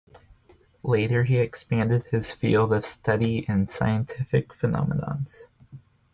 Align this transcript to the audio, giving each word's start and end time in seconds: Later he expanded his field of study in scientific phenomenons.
Later 0.81 1.23
he 1.25 1.37
expanded 1.37 2.05
his 2.05 2.31
field 2.31 2.73
of 2.73 2.83
study 2.87 3.45
in 3.47 3.69
scientific 3.69 4.47
phenomenons. 4.51 5.43